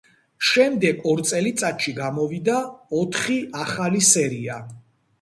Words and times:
შემდეგ 0.51 1.05
ორ 1.11 1.21
წელიწადში 1.33 1.95
გამოვიდა 2.01 2.57
ოთხი 3.03 3.39
ახალი 3.69 4.07
სერია. 4.13 4.63